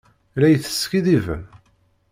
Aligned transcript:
La 0.39 0.47
yi-teskiddibem? 0.49 1.43